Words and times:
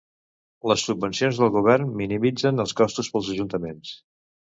Les 0.69 0.85
subvencions 0.85 1.41
del 1.41 1.51
govern 1.55 1.91
minimitzen 1.99 2.65
els 2.65 2.73
costos 2.81 3.11
pels 3.17 3.31
ajuntaments. 3.35 3.93